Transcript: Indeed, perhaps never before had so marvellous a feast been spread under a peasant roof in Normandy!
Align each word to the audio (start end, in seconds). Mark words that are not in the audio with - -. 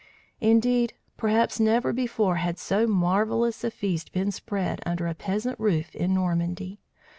Indeed, 0.39 0.93
perhaps 1.15 1.59
never 1.59 1.93
before 1.93 2.37
had 2.37 2.57
so 2.57 2.87
marvellous 2.87 3.63
a 3.63 3.69
feast 3.69 4.11
been 4.11 4.31
spread 4.31 4.81
under 4.83 5.05
a 5.05 5.13
peasant 5.13 5.59
roof 5.59 5.93
in 5.93 6.11
Normandy! 6.11 6.79